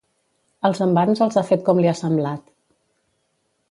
[0.69, 2.53] Els envans els ha fet com li ha semblat.